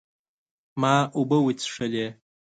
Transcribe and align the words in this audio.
ما 0.81 0.93
اوبه 1.15 1.37
وڅښلې 1.45 2.07